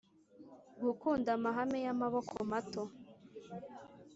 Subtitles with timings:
[0.83, 2.83] gukunda mahame y'amaboko mato.